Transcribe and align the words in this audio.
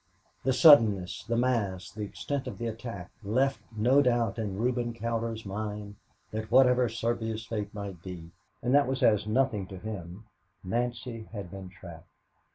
The 0.43 0.51
suddenness, 0.51 1.23
the 1.25 1.37
mass, 1.37 1.91
the 1.91 2.01
extent 2.01 2.47
of 2.47 2.57
the 2.57 2.65
attack, 2.65 3.11
left 3.23 3.59
no 3.77 4.01
doubt 4.01 4.39
in 4.39 4.57
Reuben 4.57 4.95
Cowder's 4.95 5.45
mind 5.45 5.95
that 6.31 6.49
whatever 6.49 6.89
Serbia's 6.89 7.45
fate 7.45 7.71
might 7.71 8.01
be 8.01 8.31
and 8.63 8.73
that 8.73 8.87
was 8.87 9.03
as 9.03 9.27
nothing 9.27 9.67
to 9.67 9.77
him 9.77 10.25
Nancy 10.63 11.29
had 11.31 11.51
been 11.51 11.69
trapped. 11.69 12.07